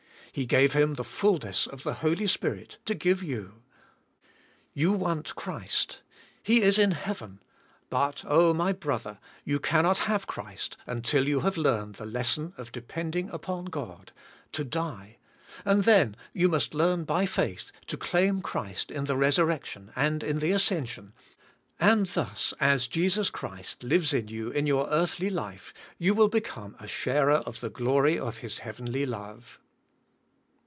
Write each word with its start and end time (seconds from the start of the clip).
He 0.33 0.45
g 0.47 0.55
ave 0.63 0.71
Him 0.81 0.93
the 0.93 1.03
fullness 1.03 1.67
of 1.67 1.83
the 1.83 1.95
Holy 1.95 2.25
Spirit 2.25 2.77
to 2.85 2.95
give 2.95 3.21
you. 3.21 3.63
You 4.73 4.93
want 4.93 5.35
Christ. 5.35 6.03
He 6.41 6.61
is 6.61 6.79
in 6.79 6.91
heaven, 6.91 7.43
but, 7.89 8.23
oh! 8.25 8.53
my 8.53 8.71
brother, 8.71 9.19
you 9.43 9.59
cannot 9.59 9.97
have 10.07 10.27
Christ 10.27 10.77
until 10.87 11.27
you 11.27 11.41
have 11.41 11.57
learned 11.57 11.95
the 11.95 12.05
lesson 12.05 12.53
of 12.57 12.71
depend 12.71 13.17
ing 13.17 13.29
upon 13.31 13.65
God, 13.65 14.13
to 14.53 14.63
die, 14.63 15.17
and 15.65 15.83
then 15.83 16.15
you 16.31 16.47
must 16.47 16.73
learn 16.73 17.03
by 17.03 17.25
faith 17.25 17.73
to 17.87 17.97
claim 17.97 18.39
Christ 18.41 18.89
in 18.89 19.03
the 19.03 19.17
resurrection 19.17 19.91
and 19.97 20.23
in 20.23 20.39
the 20.39 20.53
ascension, 20.53 21.11
and 21.77 22.05
thus, 22.05 22.53
as 22.61 22.87
Jesus 22.87 23.29
Christ 23.29 23.83
lives 23.83 24.13
in 24.13 24.29
you 24.29 24.49
in 24.49 24.65
your 24.65 24.87
earthly 24.91 25.29
life 25.29 25.73
you 25.97 26.13
will 26.13 26.29
become 26.29 26.77
a 26.79 26.87
sharer 26.87 27.33
of 27.43 27.59
the 27.59 27.69
g 27.69 27.83
lory 27.83 28.17
of 28.17 28.37
His 28.37 28.59
heavenly 28.59 29.05
love. 29.05 29.59